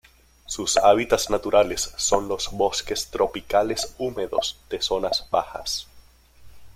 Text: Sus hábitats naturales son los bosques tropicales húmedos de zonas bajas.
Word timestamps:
Sus 0.47 0.77
hábitats 0.77 1.29
naturales 1.29 1.93
son 1.95 2.27
los 2.27 2.49
bosques 2.51 3.09
tropicales 3.11 3.93
húmedos 3.99 4.59
de 4.67 4.81
zonas 4.81 5.27
bajas. 5.29 5.85